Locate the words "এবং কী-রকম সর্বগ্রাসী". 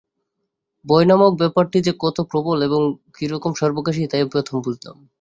2.61-4.03